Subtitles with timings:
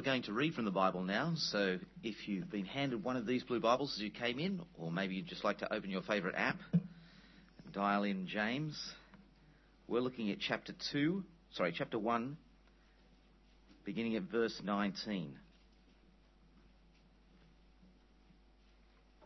[0.00, 1.34] we're going to read from the Bible now.
[1.36, 4.90] So if you've been handed one of these blue Bibles as you came in, or
[4.90, 6.82] maybe you'd just like to open your favourite app and
[7.74, 8.80] dial in James,
[9.88, 12.38] we're looking at chapter 2, sorry, chapter 1,
[13.84, 15.34] beginning at verse 19.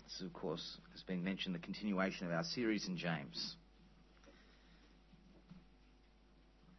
[0.03, 3.55] This, of course, has been mentioned the continuation of our series in James.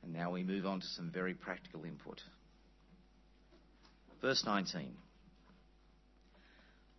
[0.04, 2.20] And now we move on to some very practical input.
[4.26, 4.92] Verse 19.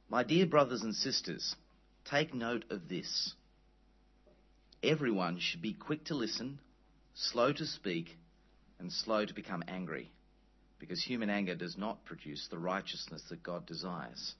[0.09, 1.57] My dear brothers and sisters,
[2.09, 3.35] take note of this.
[4.81, 6.61] Everyone should be quick to listen,
[7.15, 8.17] slow to speak,
[8.79, 10.13] and slow to become angry,
[10.79, 14.37] because human anger does not produce the righteousness that God desires.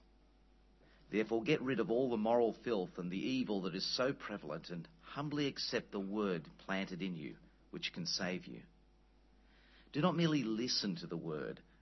[1.11, 4.71] Therefore, get rid of all the moral filth and the evil that is so prevalent,
[4.71, 7.35] and humbly accept the word planted in you,
[7.73, 8.61] which can save you.
[9.93, 11.59] Do not merely listen to the word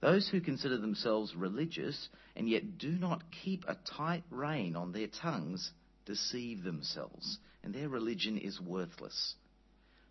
[0.00, 5.08] Those who consider themselves religious and yet do not keep a tight rein on their
[5.08, 5.72] tongues
[6.06, 9.34] deceive themselves, and their religion is worthless.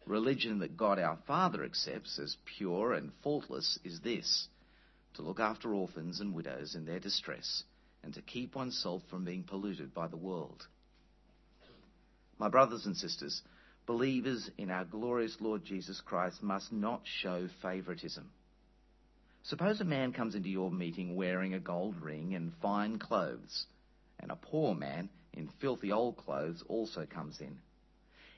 [0.05, 4.47] Religion that God our Father accepts as pure and faultless is this
[5.15, 7.63] to look after orphans and widows in their distress,
[8.03, 10.67] and to keep oneself from being polluted by the world.
[12.37, 13.41] My brothers and sisters,
[13.85, 18.29] believers in our glorious Lord Jesus Christ must not show favoritism.
[19.43, 23.65] Suppose a man comes into your meeting wearing a gold ring and fine clothes,
[24.19, 27.57] and a poor man in filthy old clothes also comes in.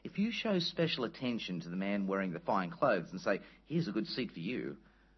[0.04, 3.88] If you show special attention to the man wearing the fine clothes and say, here's
[3.88, 4.78] a good seat for you,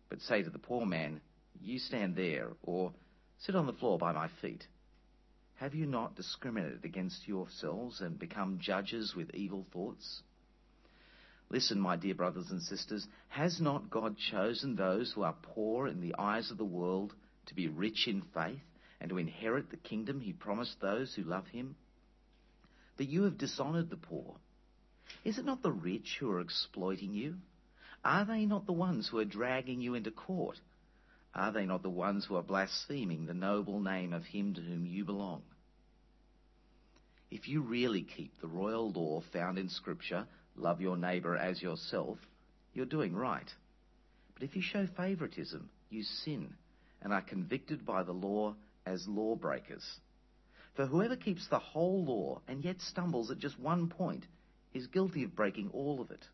[0.09, 1.21] but say to the poor man,
[1.61, 2.93] you stand there, or
[3.39, 4.67] sit on the floor by my feet,
[5.55, 10.23] have you not discriminated against yourselves and become judges with evil thoughts?
[11.53, 16.01] Listen, my dear brothers and sisters, has not God chosen those who are poor in
[16.01, 17.13] the eyes of the world
[17.45, 18.63] to be rich in faith
[18.99, 21.75] and to inherit the kingdom he promised those who love him?
[22.97, 24.37] But you have dishonored the poor.
[25.23, 27.35] Is it not the rich who are exploiting you?
[28.03, 30.59] Are they not the ones who are dragging you into court?
[31.35, 34.87] Are they not the ones who are blaspheming the noble name of him to whom
[34.87, 35.43] you belong?
[37.29, 40.25] If you really keep the royal law found in Scripture,
[40.55, 42.17] love your neighbour as yourself,
[42.73, 43.49] you're doing right.
[44.33, 46.53] But if you show favouritism, you sin
[47.01, 48.55] and are convicted by the law
[48.85, 49.85] as lawbreakers.
[50.75, 54.25] For whoever keeps the whole law and yet stumbles at just one point
[54.73, 56.25] is guilty of breaking all of it.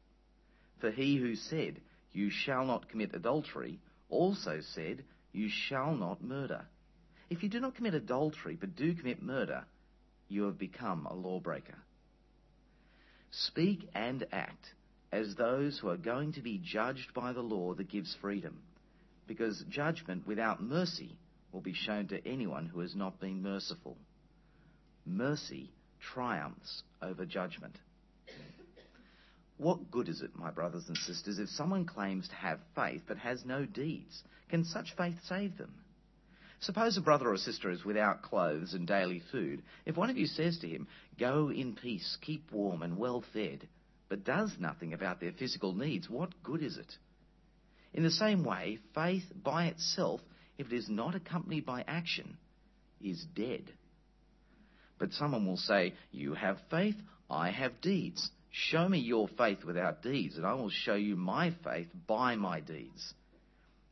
[0.79, 1.81] For he who said,
[2.13, 3.79] You shall not commit adultery,
[4.09, 5.03] also said,
[5.33, 6.65] You shall not murder.
[7.29, 9.65] If you do not commit adultery but do commit murder,
[10.29, 11.77] you have become a lawbreaker.
[13.31, 14.73] Speak and act
[15.11, 18.61] as those who are going to be judged by the law that gives freedom,
[19.27, 21.17] because judgment without mercy
[21.51, 23.97] will be shown to anyone who has not been merciful.
[25.05, 27.75] Mercy triumphs over judgment.
[29.57, 33.17] What good is it, my brothers and sisters, if someone claims to have faith but
[33.17, 34.23] has no deeds?
[34.49, 35.73] Can such faith save them?
[36.61, 39.63] Suppose a brother or sister is without clothes and daily food.
[39.85, 40.87] If one of you says to him,
[41.17, 43.67] Go in peace, keep warm and well fed,
[44.09, 46.93] but does nothing about their physical needs, what good is it?
[47.93, 50.21] In the same way, faith by itself,
[50.57, 52.37] if it is not accompanied by action,
[53.01, 53.71] is dead.
[54.97, 56.97] But someone will say, You have faith,
[57.29, 58.29] I have deeds.
[58.51, 62.59] Show me your faith without deeds, and I will show you my faith by my
[62.59, 63.13] deeds.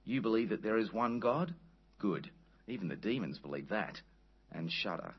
[0.03, 1.53] You believe that there is one God?
[1.99, 2.29] Good.
[2.67, 4.01] Even the demons believe that
[4.51, 5.13] and shudder.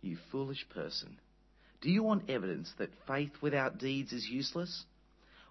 [0.00, 1.18] You foolish person.
[1.80, 4.84] Do you want evidence that faith without deeds is useless?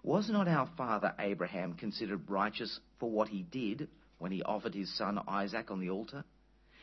[0.02, 3.88] Was not our father Abraham considered righteous for what he did
[4.18, 6.24] when he offered his son Isaac on the altar?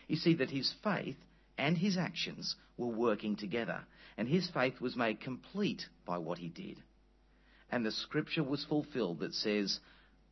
[0.08, 1.18] You see that his faith
[1.58, 3.82] and his actions were working together,
[4.18, 6.82] and his faith was made complete by what he did.
[7.70, 9.80] And the scripture was fulfilled that says,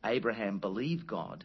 [0.04, 1.44] Abraham believed God,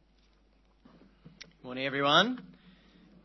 [1.63, 2.41] Morning, everyone.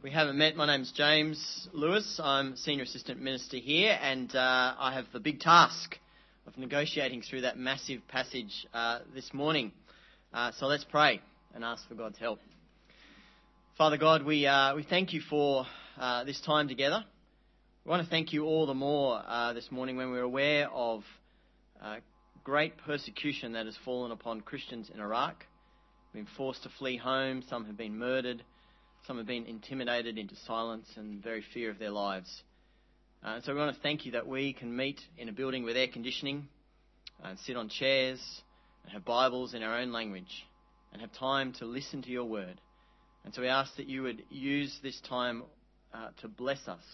[0.02, 0.56] We haven't met.
[0.56, 2.20] My name's James Lewis.
[2.22, 5.96] I'm Senior Assistant Minister here, and uh, I have the big task
[6.46, 9.72] of negotiating through that massive passage uh, this morning.
[10.34, 11.22] Uh, so let's pray
[11.54, 12.38] and ask for God's help.
[13.78, 15.64] Father God, we, uh, we thank you for
[15.98, 17.06] uh, this time together.
[17.86, 21.04] We want to thank you all the more uh, this morning when we're aware of
[22.44, 25.46] great persecution that has fallen upon Christians in Iraq.
[26.16, 28.42] Been forced to flee home, some have been murdered,
[29.06, 32.42] some have been intimidated into silence and very fear of their lives.
[33.22, 35.76] Uh, so we want to thank you that we can meet in a building with
[35.76, 36.48] air conditioning
[37.22, 38.18] and sit on chairs
[38.82, 40.46] and have Bibles in our own language
[40.90, 42.62] and have time to listen to your word.
[43.26, 45.42] And so we ask that you would use this time
[45.92, 46.84] uh, to bless us,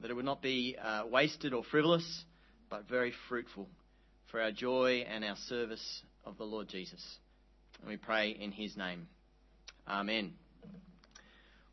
[0.00, 2.24] that it would not be uh, wasted or frivolous,
[2.68, 3.66] but very fruitful
[4.30, 7.02] for our joy and our service of the Lord Jesus.
[7.82, 9.08] And we pray in his name.
[9.86, 10.32] Amen.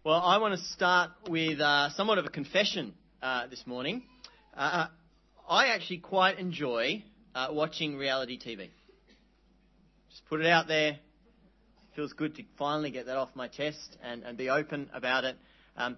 [0.04, 4.04] Well, I want to start with uh, somewhat of a confession uh, this morning.
[4.54, 4.88] Uh,
[5.48, 7.04] I actually quite enjoy
[7.34, 8.70] uh, watching reality TV.
[10.10, 10.98] Just put it out there
[12.00, 15.36] feels good to finally get that off my chest and, and be open about it.
[15.76, 15.98] Um,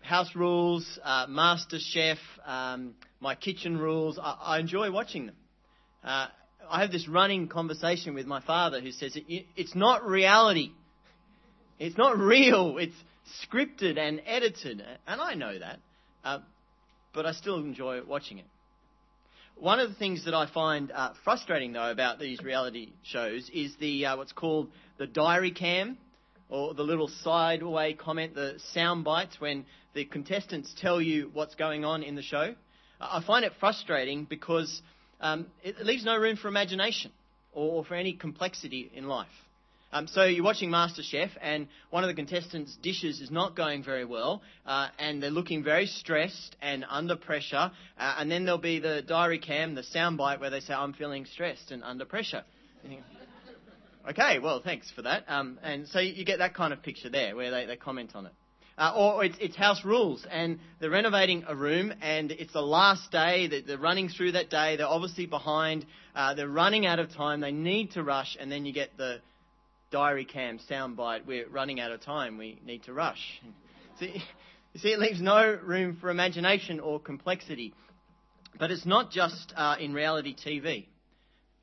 [0.00, 2.16] house rules, uh, Master Chef,
[2.46, 5.36] um, my kitchen rules, I, I enjoy watching them.
[6.02, 6.28] Uh,
[6.70, 10.72] I have this running conversation with my father who says it, it's not reality.
[11.78, 12.76] It's not real.
[12.78, 12.94] It's
[13.44, 14.82] scripted and edited.
[15.06, 15.78] And I know that.
[16.24, 16.40] Uh,
[17.14, 18.44] but I still enjoy watching it.
[19.56, 23.74] One of the things that I find uh, frustrating, though, about these reality shows is
[23.80, 25.98] the uh, what's called the diary cam,
[26.48, 29.64] or the little sideway comment, the sound bites when
[29.94, 32.54] the contestants tell you what's going on in the show.
[33.00, 34.80] I find it frustrating because
[35.20, 37.10] um, it leaves no room for imagination
[37.52, 39.28] or for any complexity in life.
[39.90, 44.04] Um, so you're watching MasterChef, and one of the contestants' dishes is not going very
[44.04, 47.70] well, uh, and they're looking very stressed and under pressure.
[47.98, 51.24] Uh, and then there'll be the diary cam, the soundbite, where they say, "I'm feeling
[51.24, 52.44] stressed and under pressure."
[54.10, 55.24] okay, well, thanks for that.
[55.26, 58.26] Um, and so you get that kind of picture there, where they, they comment on
[58.26, 58.32] it.
[58.78, 63.10] Uh, or it's, it's, house rules, and they're renovating a room, and it's the last
[63.10, 63.48] day.
[63.48, 64.76] They're, they're running through that day.
[64.76, 65.84] They're obviously behind.
[66.14, 67.40] Uh, they're running out of time.
[67.40, 69.20] They need to rush, and then you get the
[69.90, 73.40] diary cam soundbite, we're running out of time, we need to rush.
[73.98, 74.22] See,
[74.74, 77.74] you see, it leaves no room for imagination or complexity.
[78.58, 80.86] But it's not just uh, in reality TV.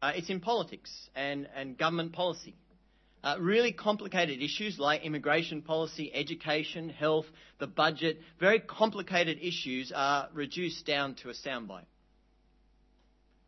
[0.01, 2.55] Uh, it's in politics and, and government policy.
[3.25, 7.25] Uh, really complicated issues like immigration policy, education, health,
[7.57, 11.87] the budget, very complicated issues are reduced down to a soundbite.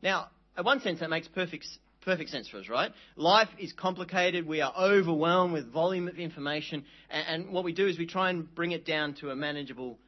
[0.02, 1.68] Now, in one sense, that makes perfect
[2.02, 2.92] perfect sense for us, right?
[3.18, 4.48] Life is complicated.
[4.48, 6.84] We are overwhelmed with volume of information.
[7.12, 10.00] And, and what we do is we try and bring it down to a manageable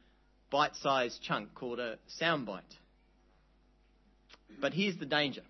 [0.50, 2.62] bite sized chunk called a soundbite.
[4.60, 5.42] But here's the danger.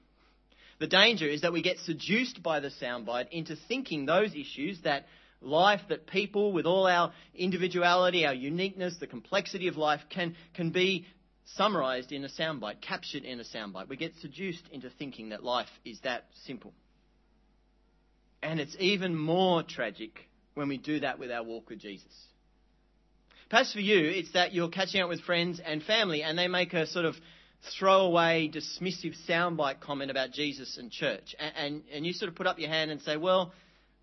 [0.81, 5.05] The danger is that we get seduced by the soundbite into thinking those issues that
[5.43, 10.70] life, that people, with all our individuality, our uniqueness, the complexity of life, can, can
[10.70, 11.05] be
[11.55, 13.89] summarized in a soundbite, captured in a soundbite.
[13.89, 16.72] We get seduced into thinking that life is that simple.
[18.43, 22.13] And it's even more tragic when we do that with our walk with Jesus.
[23.51, 26.72] Perhaps for you, it's that you're catching up with friends and family and they make
[26.72, 27.17] a sort of
[27.79, 31.34] throwaway, dismissive soundbite comment about Jesus and church.
[31.38, 33.52] And, and, and, you sort of put up your hand and say, Well,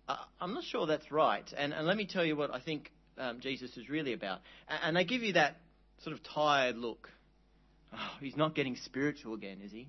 [0.08, 1.44] uh, I'm not sure that's right.
[1.56, 4.40] And, and let me tell you what I think um, Jesus is really about.
[4.68, 5.56] And, they give you that
[6.02, 7.08] sort of tired look.
[7.92, 9.88] Oh, he's not getting spiritual again, is he?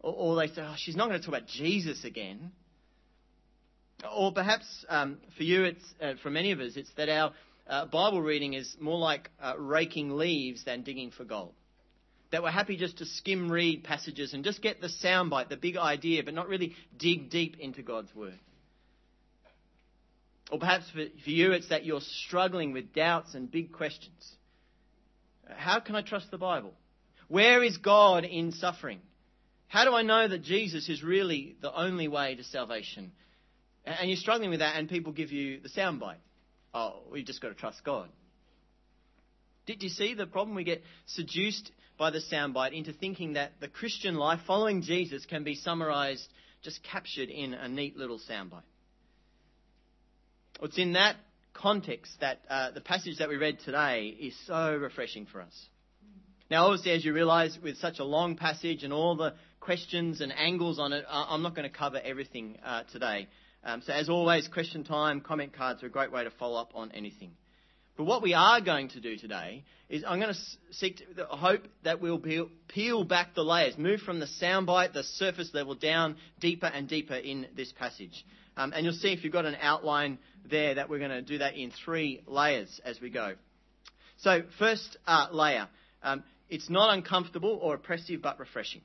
[0.00, 2.52] Or, or they say, oh, she's not going to talk about Jesus again.
[4.16, 7.32] Or perhaps um, for you, it's uh, for many of us, it's that our
[7.66, 11.54] uh, Bible reading is more like uh, raking leaves than digging for gold.
[12.34, 15.76] That we're happy just to skim read passages and just get the soundbite, the big
[15.76, 18.40] idea, but not really dig deep into God's Word.
[20.50, 24.32] Or perhaps for, you, it's that you're struggling with doubts and big questions.
[25.48, 26.74] How can I trust the Bible?
[27.28, 28.98] Where is God in suffering?
[29.68, 33.12] How do I know that Jesus is really the only way to salvation?
[33.84, 36.16] And you're struggling with that, and people give you the soundbite.
[36.74, 38.08] Oh, we've just got to trust God.
[39.66, 40.54] Did you see the problem?
[40.54, 45.44] We get seduced by the soundbite into thinking that the Christian life following Jesus can
[45.44, 46.26] be summarized,
[46.62, 48.62] just captured in a neat little soundbite.
[50.62, 51.16] It's in that
[51.52, 55.66] context that uh, the passage that we read today is so refreshing for us.
[56.50, 60.32] Now, obviously, as you realize, with such a long passage and all the questions and
[60.32, 63.28] angles on it, I'm not going to cover everything uh, today.
[63.64, 66.72] Um, so, as always, question time, comment cards are a great way to follow up
[66.74, 67.32] on anything.
[67.96, 70.40] But what we are going to do today is I'm going to
[70.72, 72.20] seek to hope that we'll
[72.68, 77.14] peel back the layers, move from the soundbite, the surface level, down deeper and deeper
[77.14, 78.24] in this passage.
[78.56, 80.18] Um, and you'll see if you've got an outline
[80.50, 83.34] there that we're going to do that in three layers as we go.
[84.18, 85.68] So, first uh, layer.
[86.02, 88.82] Um, it's not uncomfortable or oppressive, but refreshing.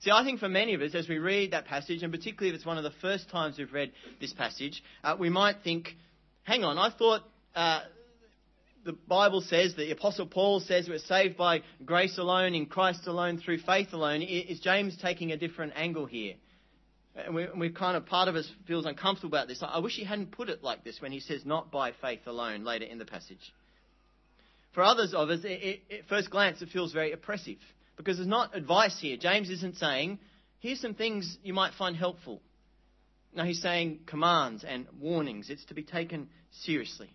[0.00, 2.56] See, I think for many of us, as we read that passage, and particularly if
[2.56, 5.94] it's one of the first times we've read this passage, uh, we might think,
[6.42, 7.22] hang on, I thought
[7.54, 7.82] uh,
[8.84, 13.06] the Bible says, that the Apostle Paul says we're saved by grace alone, in Christ
[13.06, 14.22] alone, through faith alone.
[14.22, 16.34] Is James taking a different angle here?
[17.14, 19.62] And we, we kind of, part of us feels uncomfortable about this.
[19.62, 22.64] I wish he hadn't put it like this when he says not by faith alone
[22.64, 23.52] later in the passage.
[24.72, 27.58] For others of us, at first glance, it feels very oppressive.
[27.96, 29.18] Because there's not advice here.
[29.18, 30.18] James isn't saying,
[30.60, 32.40] here's some things you might find helpful.
[33.34, 35.50] No, he's saying commands and warnings.
[35.50, 36.28] It's to be taken
[36.62, 37.10] seriously.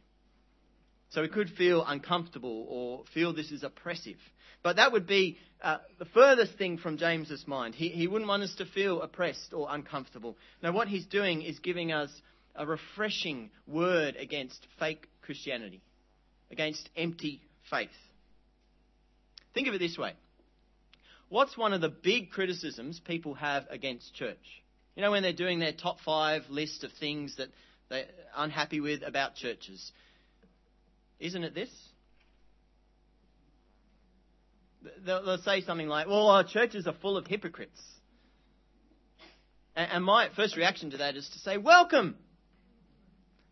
[1.10, 4.18] So we could feel uncomfortable or feel this is oppressive.
[4.64, 7.76] But that would be uh, the furthest thing from James's mind.
[7.76, 10.38] He, he wouldn't want us to feel oppressed or uncomfortable.
[10.62, 12.10] Now, what he's doing is giving us
[12.56, 15.82] a refreshing word against fake Christianity,
[16.52, 17.90] against empty faith.
[19.54, 20.14] Think of it this way
[21.30, 24.64] What's one of the big criticisms people have against church?
[24.96, 27.50] You know, when they're doing their top five list of things that
[27.90, 29.92] they're unhappy with about churches.
[31.20, 31.70] Isn't it this?
[35.06, 37.82] They'll, say something like, well, our churches are full of hypocrites.
[39.76, 42.16] And my first reaction to that is to say, welcome!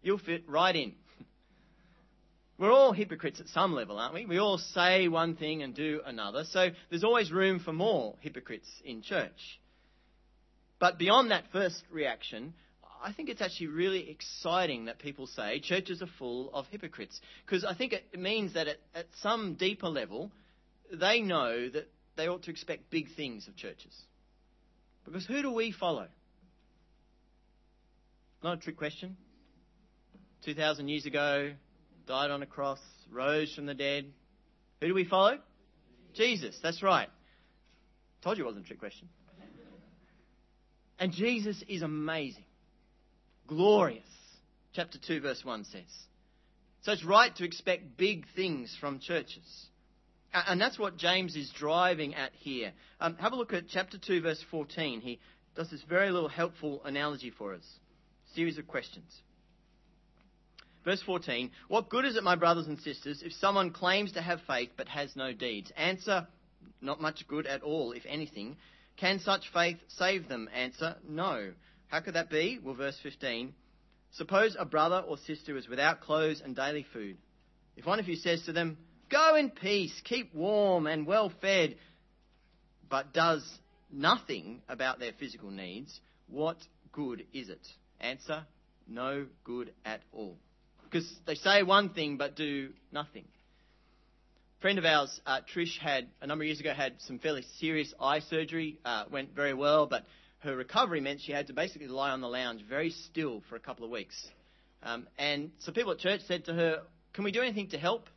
[0.01, 0.93] You'll fit right in.
[2.57, 4.25] We're all hypocrites at some level, aren't we?
[4.25, 6.43] We all say one thing and do another.
[6.45, 9.59] So there's always room for more hypocrites in church.
[10.79, 12.53] But beyond that first reaction,
[13.05, 17.21] I think it's actually really exciting that people say churches are full of hypocrites.
[17.45, 20.31] Because I think it means that at, at some deeper level,
[20.91, 23.93] they know that they ought to expect big things of churches.
[25.05, 26.07] Because who do we follow?
[28.43, 29.17] Not a trick question.
[30.43, 31.51] 2,000 years ago,
[32.07, 32.79] died on a cross,
[33.11, 34.05] rose from the dead.
[34.81, 35.37] Who do we follow?
[36.15, 37.09] Jesus, that's right.
[38.23, 39.09] Told you it wasn't a trick question.
[40.97, 42.45] And Jesus is amazing,
[43.47, 44.03] glorious.
[44.73, 45.83] Chapter 2, verse 1 says.
[46.81, 49.67] So it's right to expect big things from churches.
[50.33, 52.73] And that's what James is driving at here.
[52.99, 55.01] Um, have a look at chapter 2, verse 14.
[55.01, 55.19] He
[55.55, 57.63] does this very little helpful analogy for us.
[58.33, 59.21] Series of questions.
[60.83, 64.39] Verse 14 What good is it, my brothers and sisters, if someone claims to have
[64.45, 65.71] faith but has no deeds?
[65.75, 66.27] Answer
[66.81, 68.57] Not much good at all, if anything.
[68.97, 70.49] Can such faith save them?
[70.53, 71.53] Answer No.
[71.87, 72.59] How could that be?
[72.61, 73.53] Well, verse 15
[74.11, 77.17] Suppose a brother or sister is without clothes and daily food.
[77.75, 78.77] If one of you says to them,
[79.09, 81.75] Go in peace, keep warm and well fed,
[82.89, 83.43] but does
[83.91, 86.57] nothing about their physical needs, what
[86.91, 87.67] good is it?
[87.99, 88.45] Answer
[88.87, 90.37] No good at all
[90.95, 93.25] because they say one thing but do nothing.
[94.59, 97.43] A friend of ours, uh, Trish, had a number of years ago had some fairly
[97.59, 98.79] serious eye surgery.
[98.85, 100.05] Uh, went very well, but
[100.39, 103.59] her recovery meant she had to basically lie on the lounge very still for a
[103.59, 104.15] couple of weeks.
[104.83, 108.09] Um, and so people at church said to her, "Can we do anything to help?"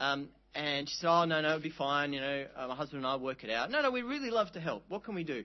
[0.00, 2.12] Um, and she said, "Oh no, no, it'll be fine.
[2.12, 4.50] You know, uh, my husband and I work it out." No, no, we really love
[4.52, 4.84] to help.
[4.88, 5.44] What can we do?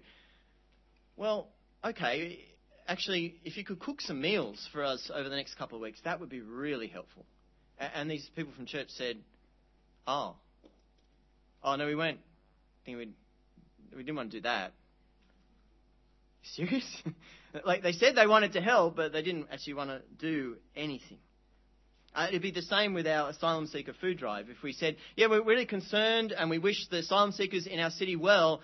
[1.15, 1.50] Well,
[1.84, 2.39] okay,
[2.88, 6.00] actually, if you could cook some meals for us over the next couple of weeks,
[6.03, 7.25] that would be really helpful.
[7.77, 9.18] And these people from church said,
[10.08, 10.36] oh,
[11.63, 12.18] oh no, we won't.
[12.18, 13.10] I Think we
[13.96, 14.74] we didn't want to do that.
[16.56, 17.04] Serious?
[17.66, 21.18] like they said they wanted to help, but they didn't actually want to do anything.
[22.16, 24.50] Uh, it'd be the same with our asylum seeker food drive.
[24.50, 27.90] If we said, yeah, we're really concerned and we wish the asylum seekers in our
[27.90, 28.62] city well,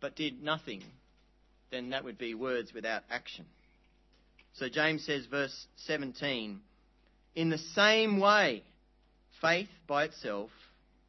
[0.00, 0.82] but did nothing
[1.70, 3.46] then that would be words without action.
[4.54, 6.60] So James says, verse 17,
[7.36, 8.64] in the same way,
[9.40, 10.50] faith by itself,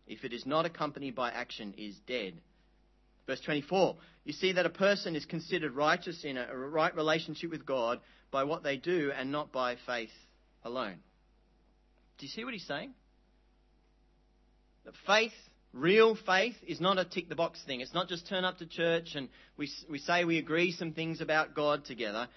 [0.08, 2.36] if it is not accompanied by action, is dead.
[3.31, 3.95] Verse 24,
[4.25, 8.43] you see that a person is considered righteous in a right relationship with God by
[8.43, 10.11] what they do and not by faith
[10.65, 10.97] alone.
[12.17, 12.91] Do you see what he's saying?
[14.83, 15.31] That faith
[15.73, 17.79] Real faith is not a tick the box thing.
[17.79, 21.21] It's not just turn up to church and we, we say we agree some things
[21.21, 22.27] about God together.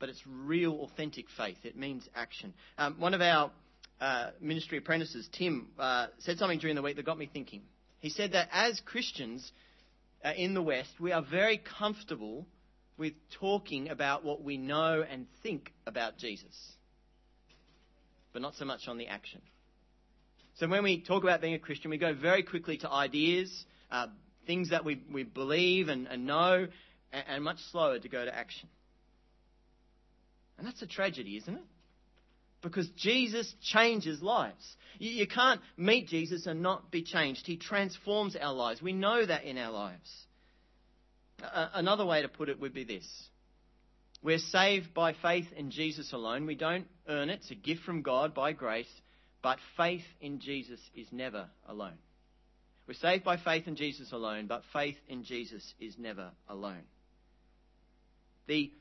[0.00, 1.58] but it's real, authentic faith.
[1.62, 2.52] It means action.
[2.78, 3.52] Um, one of our
[4.00, 7.62] uh, ministry apprentices, Tim, uh, said something during the week that got me thinking.
[8.06, 9.50] He said that as Christians
[10.24, 12.46] uh, in the West, we are very comfortable
[12.96, 16.56] with talking about what we know and think about Jesus,
[18.32, 19.42] but not so much on the action.
[20.54, 24.06] So when we talk about being a Christian, we go very quickly to ideas, uh,
[24.46, 26.68] things that we, we believe and, and know,
[27.12, 28.68] and, and much slower to go to action.
[30.58, 31.64] And that's a tragedy, isn't it?
[32.66, 34.76] Because Jesus changes lives.
[34.98, 37.46] You, you can't meet Jesus and not be changed.
[37.46, 38.82] He transforms our lives.
[38.82, 40.10] We know that in our lives.
[41.52, 43.06] Another way to put it would be this
[44.22, 46.46] We're saved by faith in Jesus alone.
[46.46, 48.90] We don't earn it, it's a gift from God by grace.
[49.42, 51.98] But faith in Jesus is never alone.
[52.88, 56.82] We're saved by faith in Jesus alone, but faith in Jesus is never alone.
[58.48, 58.72] The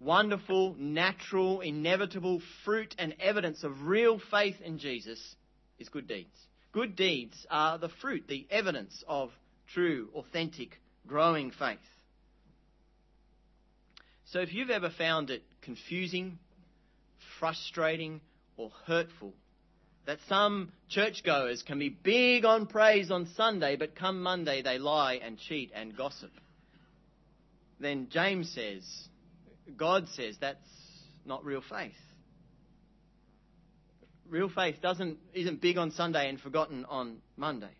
[0.00, 5.20] wonderful, natural, inevitable fruit and evidence of real faith in Jesus
[5.78, 6.36] is good deeds.
[6.72, 9.30] Good deeds are the fruit, the evidence of
[9.72, 11.78] true, authentic, growing faith.
[14.26, 16.38] So if you've ever found it confusing,
[17.38, 18.20] frustrating,
[18.56, 19.32] or hurtful
[20.08, 25.20] that some churchgoers can be big on praise on Sunday, but come Monday they lie
[25.22, 26.30] and cheat and gossip,
[27.78, 28.82] then James says,
[29.76, 30.58] God says that's
[31.24, 31.92] not real faith.
[34.28, 37.70] Real faith doesn't, isn't big on Sunday and forgotten on Monday.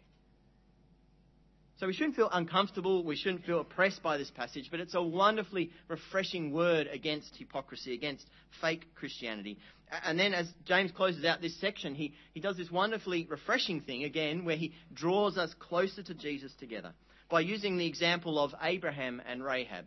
[1.79, 5.03] So we shouldn't feel uncomfortable, we shouldn't feel oppressed by this passage, but it's a
[5.03, 8.27] wonderfully refreshing word against hypocrisy, against
[8.61, 9.59] fake Christianity.
[10.05, 14.03] And then as James closes out this section, he, he does this wonderfully refreshing thing
[14.03, 16.95] again where he draws us closer to Jesus together
[17.31, 19.87] by using the example of Abraham and Rahab.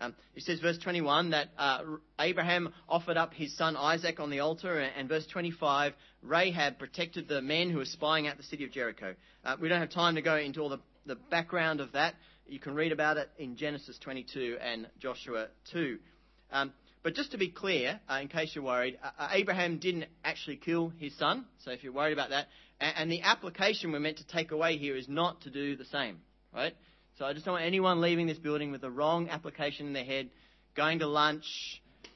[0.00, 1.82] Um, it says, verse 21, that uh,
[2.18, 5.92] Abraham offered up his son Isaac on the altar, and verse 25,
[6.22, 9.14] Rahab protected the men who were spying out the city of Jericho.
[9.44, 12.14] Uh, we don't have time to go into all the, the background of that.
[12.46, 15.98] You can read about it in Genesis 22 and Joshua 2.
[16.50, 16.72] Um,
[17.02, 20.56] but just to be clear, uh, in case you're worried, uh, uh, Abraham didn't actually
[20.56, 22.46] kill his son, so if you're worried about that,
[22.80, 25.84] and, and the application we're meant to take away here is not to do the
[25.86, 26.18] same,
[26.54, 26.74] right?
[27.20, 30.06] So I just don't want anyone leaving this building with the wrong application in their
[30.06, 30.30] head,
[30.74, 31.44] going to lunch,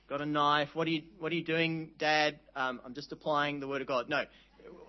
[0.08, 0.70] got a knife.
[0.72, 2.40] What are you, what are you doing, Dad?
[2.56, 4.08] Um, I'm just applying the Word of God.
[4.08, 4.24] No,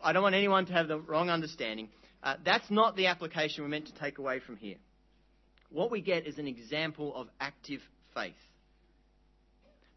[0.01, 1.89] I don't want anyone to have the wrong understanding.
[2.23, 4.78] Uh, that's not the application we're meant to take away from here.
[5.69, 7.82] What we get is an example of active
[8.13, 8.36] faith.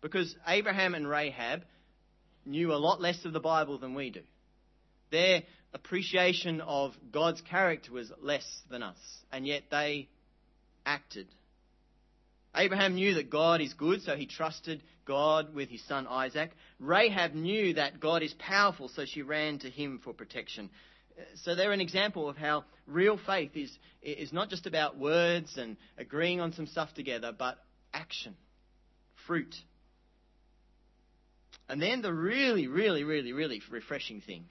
[0.00, 1.62] Because Abraham and Rahab
[2.44, 4.22] knew a lot less of the Bible than we do.
[5.12, 8.98] Their appreciation of God's character was less than us,
[9.32, 10.08] and yet they
[10.86, 11.28] acted.
[12.54, 16.50] Abraham knew that God is good, so he trusted God with his son Isaac.
[16.80, 20.70] Rahab knew that God is powerful, so she ran to him for protection.
[21.42, 25.76] So they're an example of how real faith is, is not just about words and
[25.98, 27.58] agreeing on some stuff together, but
[27.92, 28.36] action,
[29.26, 29.54] fruit.
[31.68, 34.46] And then the really, really, really, really refreshing thing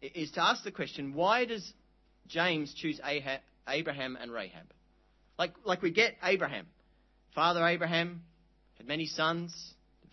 [0.00, 1.72] is to ask the question why does
[2.26, 4.66] James choose Ahab, Abraham and Rahab?
[5.38, 6.66] Like, like we get Abraham.
[7.34, 8.22] Father Abraham
[8.76, 9.54] had many sons.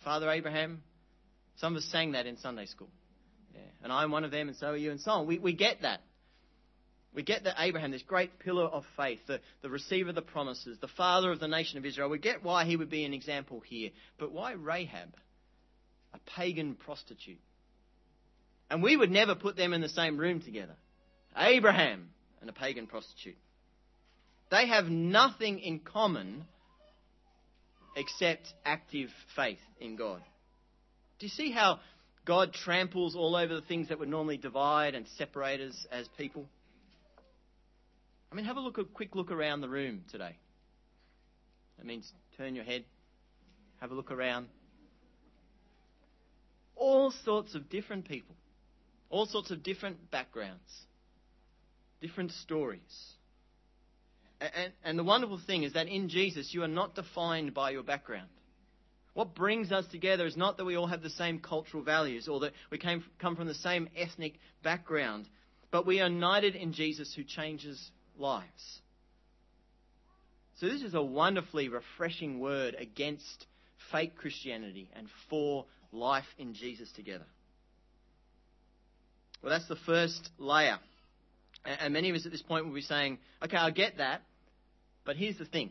[0.04, 0.82] Father Abraham.
[1.56, 2.90] Some of us sang that in Sunday school.
[3.54, 3.60] Yeah.
[3.82, 5.26] And I'm one of them, and so are you, and so on.
[5.26, 6.00] We, we get that.
[7.14, 10.76] We get that Abraham, this great pillar of faith, the, the receiver of the promises,
[10.80, 13.60] the father of the nation of Israel, we get why he would be an example
[13.60, 13.90] here.
[14.18, 15.14] But why Rahab,
[16.12, 17.40] a pagan prostitute?
[18.70, 20.74] And we would never put them in the same room together.
[21.36, 22.08] Abraham
[22.40, 23.36] and a pagan prostitute.
[24.50, 26.44] They have nothing in common
[27.96, 30.22] except active faith in God.
[31.18, 31.80] Do you see how
[32.24, 36.46] God tramples all over the things that would normally divide and separate us as people?
[38.30, 40.36] I mean, have a look, a quick look around the room today.
[41.78, 42.84] That means turn your head,
[43.80, 44.48] have a look around.
[46.74, 48.34] All sorts of different people
[49.10, 50.70] all sorts of different backgrounds,
[52.00, 52.80] different stories.
[54.40, 57.82] And, and, the wonderful thing is that in Jesus, you are not defined by your
[57.82, 58.28] background.
[59.14, 62.40] What brings us together is not that we all have the same cultural values or
[62.40, 65.26] that we came, come from the same ethnic background,
[65.70, 68.80] but we are united in Jesus who changes lives.
[70.60, 73.46] So, this is a wonderfully refreshing word against
[73.90, 77.26] fake Christianity and for life in Jesus together.
[79.42, 80.78] Well, that's the first layer.
[81.64, 84.22] And many of us at this point will be saying, okay, I get that,
[85.04, 85.70] but here's the thing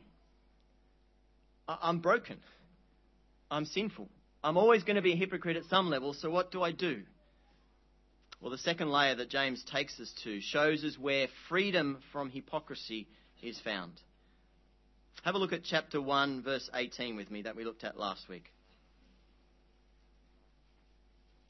[1.68, 2.38] I'm broken.
[3.50, 4.10] I'm sinful.
[4.44, 7.02] I'm always going to be a hypocrite at some level, so what do I do?
[8.42, 13.08] Well, the second layer that James takes us to shows us where freedom from hypocrisy
[13.42, 13.94] is found.
[15.24, 18.30] Have a look at chapter 1, verse 18 with me that we looked at last
[18.30, 18.52] week.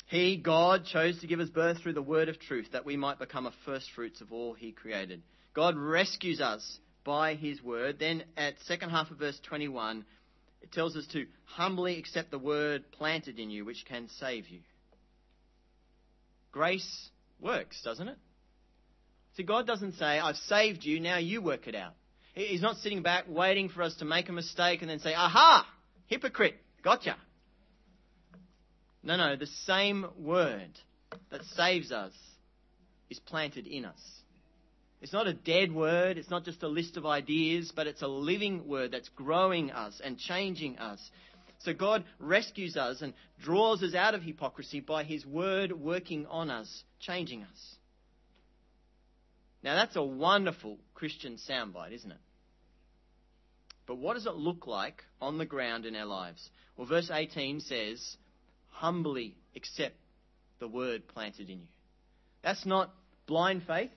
[0.08, 3.18] He, God, chose to give us birth through the word of truth that we might
[3.18, 5.24] become a first fruits of all he created.
[5.54, 7.98] God rescues us by his word.
[8.00, 10.06] Then at second half of verse 21,
[10.62, 14.60] it tells us to humbly accept the word planted in you, which can save you.
[16.52, 18.18] Grace works, doesn't it?
[19.38, 21.94] See, God doesn't say, I've saved you, now you work it out.
[22.34, 25.68] He's not sitting back waiting for us to make a mistake and then say, aha,
[26.08, 27.16] hypocrite, gotcha.
[29.06, 30.72] No, no, the same word
[31.32, 32.14] that saves us
[33.10, 34.02] is planted in us.
[35.02, 38.08] It's not a dead word, it's not just a list of ideas, but it's a
[38.08, 41.00] living word that's growing us and changing us
[41.66, 46.52] so God rescues us and draws us out of hypocrisy by His word working on
[46.52, 47.76] us, changing us.
[49.64, 52.20] Now that's a wonderful Christian soundbite, isn't it?
[53.88, 56.50] But what does it look like on the ground in our lives?
[56.78, 58.18] Well, verse 18 says,
[58.76, 59.96] humbly accept
[60.60, 61.68] the word planted in you.
[62.44, 62.94] That's not
[63.26, 63.92] blind faith.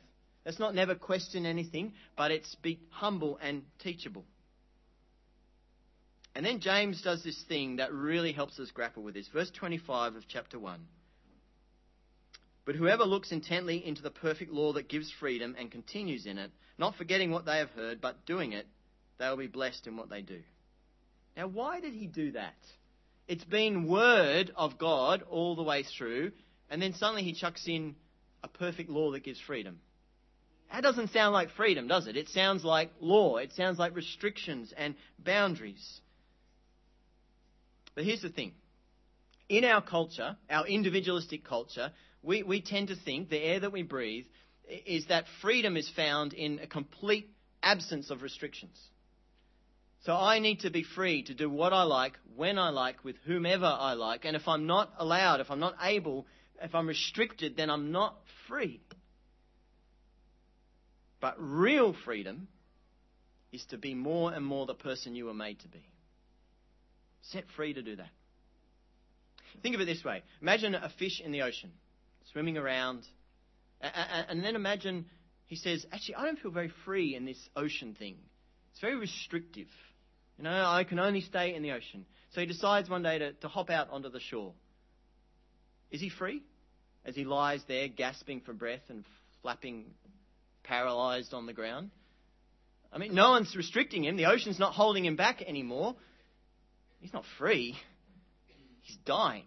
[0.44, 4.24] That's not never question anything, but it's be humble and teachable.
[6.34, 9.28] And then James does this thing that really helps us grapple with this.
[9.28, 10.80] Verse 25 of chapter 1.
[12.64, 16.50] But whoever looks intently into the perfect law that gives freedom and continues in it,
[16.78, 18.66] not forgetting what they have heard, but doing it,
[19.18, 20.40] they will be blessed in what they do.
[21.36, 22.54] Now, why did he do that?
[23.28, 26.32] It's been word of God all the way through,
[26.70, 27.94] and then suddenly he chucks in
[28.42, 29.80] a perfect law that gives freedom.
[30.72, 32.16] That doesn't sound like freedom, does it?
[32.16, 33.36] It sounds like law.
[33.36, 36.00] It sounds like restrictions and boundaries.
[37.94, 38.52] But here's the thing
[39.48, 43.82] in our culture, our individualistic culture, we, we tend to think the air that we
[43.82, 44.26] breathe
[44.86, 47.30] is that freedom is found in a complete
[47.62, 48.78] absence of restrictions.
[50.04, 53.16] So I need to be free to do what I like, when I like, with
[53.26, 54.24] whomever I like.
[54.24, 56.26] And if I'm not allowed, if I'm not able,
[56.62, 58.80] if I'm restricted, then I'm not free.
[61.20, 62.48] But real freedom
[63.52, 65.84] is to be more and more the person you were made to be
[67.22, 68.10] set free to do that.
[69.62, 71.72] Think of it this way imagine a fish in the ocean
[72.32, 73.04] swimming around,
[73.80, 75.06] and then imagine
[75.46, 78.16] he says, Actually, I don't feel very free in this ocean thing.
[78.72, 79.68] It's very restrictive.
[80.38, 82.06] You know, I can only stay in the ocean.
[82.32, 84.52] So he decides one day to, to hop out onto the shore.
[85.90, 86.42] Is he free?
[87.04, 89.04] As he lies there gasping for breath and
[89.42, 89.86] flapping
[90.62, 91.90] paralyzed on the ground?
[92.92, 94.16] I mean, no one's restricting him.
[94.16, 95.96] The ocean's not holding him back anymore.
[97.00, 97.74] He's not free.
[98.82, 99.44] He's dying.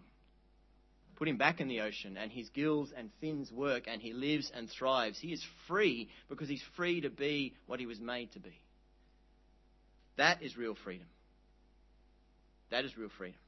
[1.16, 4.50] Put him back in the ocean, and his gills and fins work, and he lives
[4.54, 5.18] and thrives.
[5.18, 8.58] He is free because he's free to be what he was made to be.
[10.16, 11.06] That is real freedom.
[12.70, 13.38] That is real freedom.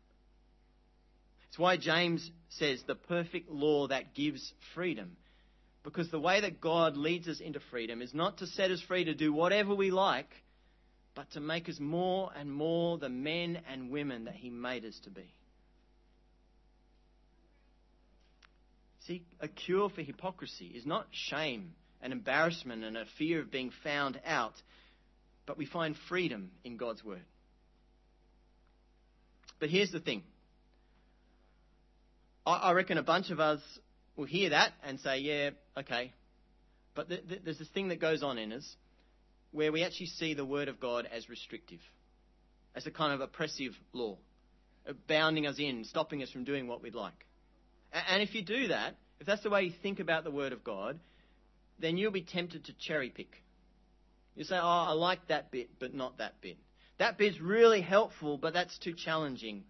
[1.49, 5.17] It's why James says the perfect law that gives freedom.
[5.85, 9.05] Because the way that God leads us into freedom is not to set us free
[9.05, 10.31] to do whatever we like,
[11.15, 14.99] but to make us more and more the men and women that He made us
[15.05, 15.33] to be.
[19.07, 23.71] See, a cure for hypocrisy is not shame and embarrassment and a fear of being
[23.83, 24.55] found out,
[25.47, 27.25] but we find freedom in God's Word.
[29.61, 30.23] But here's the thing
[32.47, 33.61] I, reckon a bunch of us
[34.17, 36.13] will hear that and say, yeah, okay.
[36.95, 38.77] But there's this thing that goes on in us
[39.51, 41.81] where we actually see the Word of God as restrictive,
[42.75, 44.19] as a kind of oppressive law,
[44.89, 47.27] uh, bounding us in, stopping us from doing what we'd like.
[47.93, 50.65] And if you do that, if that's the way you think about the Word of
[50.65, 50.99] God,
[51.79, 53.44] then you'll be tempted to cherry pick.
[54.35, 56.57] You say, oh, I like that bit, but not that bit.
[56.99, 59.65] That bit's really helpful, but that's too challenging.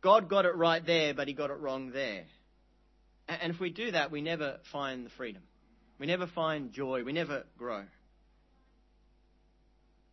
[0.00, 2.24] God got it right there, but he got it wrong there.
[3.28, 5.42] And if we do that, we never find the freedom.
[5.98, 7.02] We never find joy.
[7.04, 7.84] We never grow.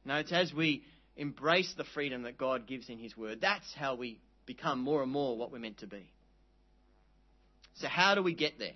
[0.06, 0.84] No, it's as we
[1.16, 5.12] embrace the freedom that God gives in His Word, that's how we become more and
[5.12, 6.12] more what we're meant to be.
[7.76, 8.76] So, how do we get there?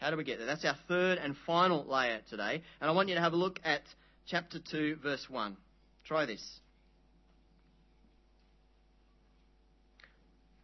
[0.00, 0.46] How do we get there?
[0.46, 2.62] That's our third and final layer today.
[2.80, 3.82] And I want you to have a look at
[4.26, 5.56] chapter 2, verse 1.
[6.06, 6.42] Try this.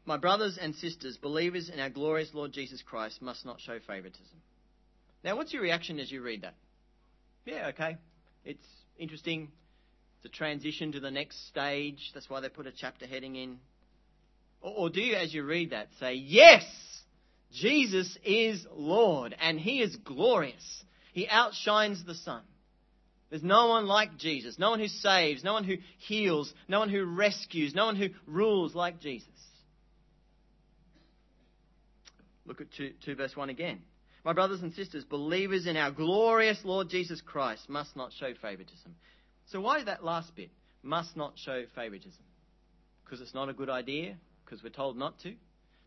[0.07, 4.41] My brothers and sisters, believers in our glorious Lord Jesus Christ, must not show favoritism.
[5.23, 6.55] Now, what's your reaction as you read that?
[7.45, 7.99] Yeah, okay.
[8.45, 8.67] It's
[8.99, 9.49] interesting.
[10.19, 12.13] It's a transition to the next stage.
[12.15, 13.59] That's why they put a chapter heading in.
[14.63, 16.65] Or, or do you, as you read that, say, Yes,
[17.53, 20.85] Jesus is Lord, and He is glorious.
[21.13, 22.43] He outshines the sun.
[23.31, 26.89] There's no one like Jesus, no one who saves, no one who heals, no one
[26.89, 29.29] who rescues, no one who rules like Jesus.
[32.45, 33.81] Look at 2, 2 verse 1 again.
[34.25, 38.95] My brothers and sisters, believers in our glorious Lord Jesus Christ must not show favoritism.
[39.47, 40.51] So, why that last bit?
[40.83, 42.25] Must not show favoritism.
[43.05, 44.17] Because it's not a good idea?
[44.45, 45.35] Because we're told not to?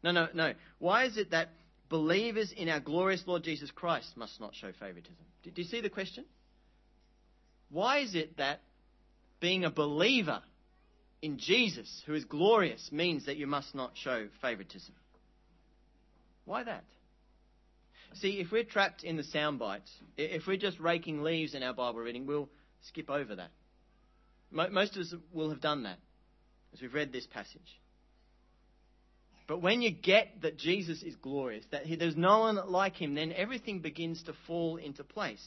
[0.04, 0.54] No, no, no.
[0.80, 1.50] Why is it that
[1.90, 5.18] believers in our glorious Lord Jesus Christ must not show favoritism?
[5.44, 6.26] Do you see the question?
[7.70, 8.62] Why is it that
[9.40, 10.42] being a believer
[11.22, 14.94] in Jesus, who is glorious, means that you must not show favoritism?
[16.46, 16.84] Why that?
[18.16, 22.00] See, if we're trapped in the soundbite, if we're just raking leaves in our Bible
[22.00, 22.50] reading, we'll
[22.88, 23.52] skip over that.
[24.52, 26.00] Most of us will have done that
[26.74, 27.80] as we've read this passage.
[29.50, 33.16] But when you get that Jesus is glorious, that he, there's no one like him,
[33.16, 35.44] then everything begins to fall into place.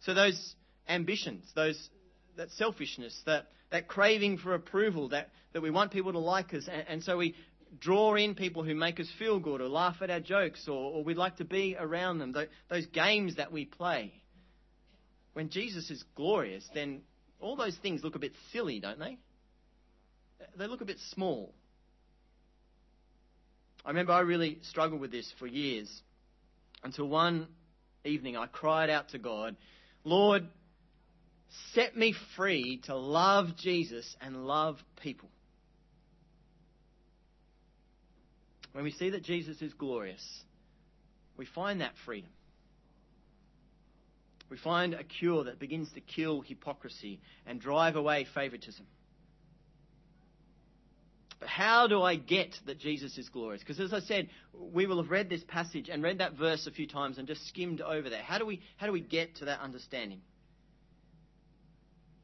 [0.00, 0.56] So those
[0.88, 1.90] ambitions, those
[2.38, 6.66] that selfishness, that, that craving for approval, that, that we want people to like us,
[6.66, 7.34] and, and so we
[7.78, 11.04] draw in people who make us feel good or laugh at our jokes or, or
[11.04, 12.34] we'd like to be around them,
[12.70, 14.10] those games that we play.
[15.34, 17.02] When Jesus is glorious, then
[17.40, 19.18] all those things look a bit silly, don't they?
[20.56, 21.52] They look a bit small.
[23.84, 25.90] I remember I really struggled with this for years
[26.82, 27.48] until one
[28.04, 29.56] evening I cried out to God,
[30.04, 30.46] Lord,
[31.72, 35.28] set me free to love Jesus and love people.
[38.74, 40.22] when we see that Jesus is glorious,
[41.36, 42.30] we find that freedom.
[44.50, 48.84] We find a cure that begins to kill hypocrisy and drive away favoritism.
[51.46, 53.62] How do I get that Jesus is glorious?
[53.62, 56.70] Because as I said, we will have read this passage and read that verse a
[56.70, 58.20] few times and just skimmed over that.
[58.22, 60.20] How do we, how do we get to that understanding?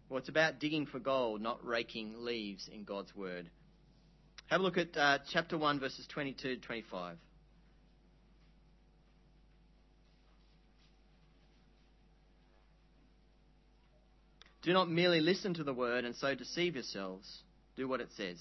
[0.08, 3.48] Well, it's about digging for gold, not raking leaves in God's word.
[4.46, 7.16] Have a look at uh, chapter 1, verses 22 to 25.
[14.62, 17.42] Do not merely listen to the word and so deceive yourselves.
[17.76, 18.38] Do what it says.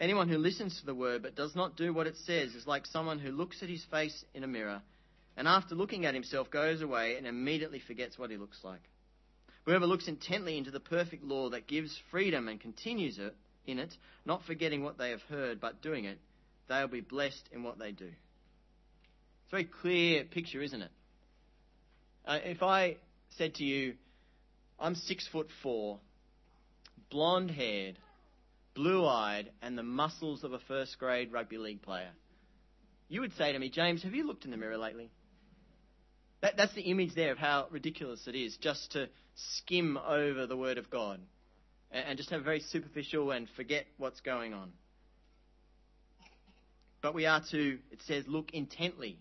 [0.00, 2.86] Anyone who listens to the word but does not do what it says is like
[2.86, 4.82] someone who looks at his face in a mirror
[5.36, 8.82] and after looking at himself goes away and immediately forgets what he looks like.
[9.64, 13.34] Whoever looks intently into the perfect law that gives freedom and continues it,
[13.66, 16.18] in it, not forgetting what they have heard, but doing it,
[16.68, 18.06] they'll be blessed in what they do.
[18.06, 20.90] It's a very clear picture, isn't it?
[22.26, 22.96] Uh, if I
[23.38, 23.94] said to you,
[24.78, 26.00] I'm six foot four,
[27.10, 27.98] blonde haired,
[28.74, 32.10] blue eyed, and the muscles of a first grade rugby league player,
[33.08, 35.10] you would say to me, James, have you looked in the mirror lately?
[36.40, 40.56] That, that's the image there of how ridiculous it is just to skim over the
[40.56, 41.20] Word of God
[41.90, 44.72] and just have a very superficial and forget what's going on.
[47.02, 49.18] But we are to, it says, look intently,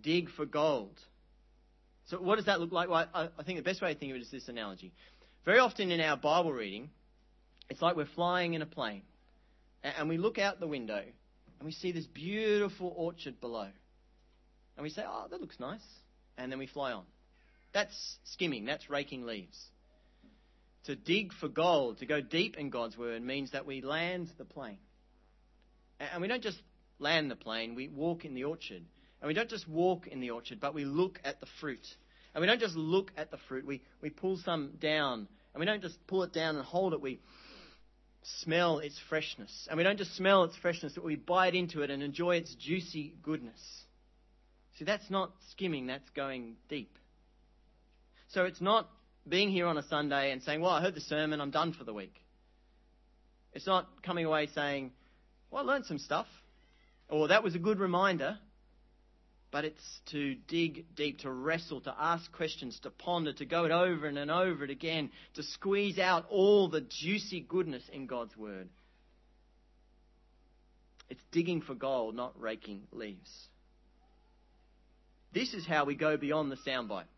[0.00, 0.98] dig for gold.
[2.06, 2.88] So, what does that look like?
[2.88, 4.92] Well, I, think the best way to think of it is this analogy.
[5.44, 6.90] Very often in our Bible reading,
[7.68, 9.02] it's like we're flying in a plane,
[9.82, 11.02] and we look out the window
[11.58, 13.68] and we see this beautiful orchard below.
[14.76, 15.84] And we say, oh, that looks nice.
[16.36, 17.04] And then we fly on.
[17.72, 19.58] That's skimming, that's raking leaves.
[20.84, 24.44] To dig for gold, to go deep in God's word, means that we land the
[24.44, 24.78] plane.
[25.98, 26.58] And we don't just
[26.98, 28.84] land the plane, we walk in the orchard.
[29.20, 31.86] And we don't just walk in the orchard, but we look at the fruit.
[32.34, 35.26] And we don't just look at the fruit, we, we pull some down.
[35.54, 37.20] And we don't just pull it down and hold it, we
[38.40, 39.66] smell its freshness.
[39.68, 42.54] And we don't just smell its freshness, but we bite into it and enjoy its
[42.54, 43.60] juicy goodness.
[44.78, 46.98] See, that's not skimming, that's going deep.
[48.28, 48.88] So it's not
[49.28, 51.84] being here on a Sunday and saying, Well, I heard the sermon, I'm done for
[51.84, 52.14] the week.
[53.52, 54.92] It's not coming away saying,
[55.50, 56.26] Well, I learned some stuff,
[57.08, 58.38] or that was a good reminder.
[59.56, 63.70] But it's to dig deep, to wrestle, to ask questions, to ponder, to go it
[63.70, 68.36] over and, and over it again, to squeeze out all the juicy goodness in God's
[68.36, 68.68] Word.
[71.08, 73.30] It's digging for gold, not raking leaves.
[75.32, 77.08] This is how we go beyond the soundbite.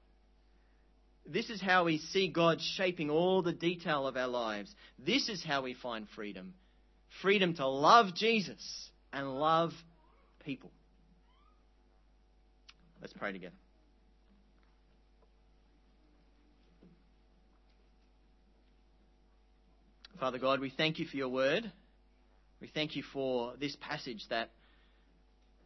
[1.26, 4.72] This is how we see God shaping all the detail of our lives.
[5.04, 6.54] This is how we find freedom
[7.20, 9.72] freedom to love Jesus and love
[10.44, 10.70] people.
[13.00, 13.54] Let's pray together.
[20.18, 21.70] Father God, we thank you for your word.
[22.60, 24.50] We thank you for this passage that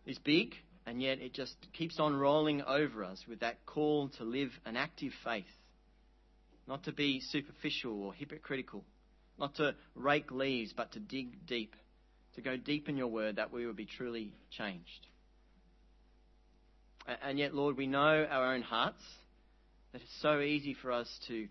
[0.04, 4.24] is big, and yet it just keeps on rolling over us with that call to
[4.24, 5.46] live an active faith,
[6.68, 8.84] not to be superficial or hypocritical,
[9.38, 11.74] not to rake leaves, but to dig deep,
[12.34, 15.06] to go deep in your word that we will be truly changed.
[17.06, 19.02] And yet, Lord, we know our own hearts,
[19.92, 21.48] that it's so easy for us to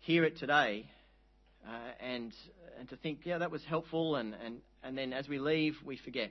[0.00, 0.86] hear it today
[1.66, 2.32] uh, and,
[2.78, 5.96] and to think, yeah, that was helpful, and, and, and then as we leave, we
[5.96, 6.30] forget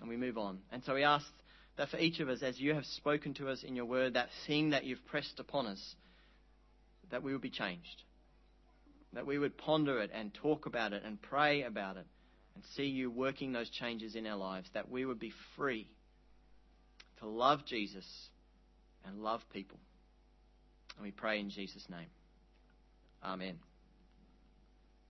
[0.00, 0.58] and we move on.
[0.70, 1.26] And so we ask
[1.76, 4.28] that for each of us, as you have spoken to us in your word, that
[4.46, 5.94] thing that you've pressed upon us,
[7.10, 8.02] that we would be changed.
[9.14, 12.06] That we would ponder it and talk about it and pray about it
[12.54, 15.88] and see you working those changes in our lives, that we would be free
[17.20, 18.30] to love Jesus
[19.04, 19.78] and love people.
[20.96, 22.08] And we pray in Jesus' name.
[23.24, 23.58] Amen.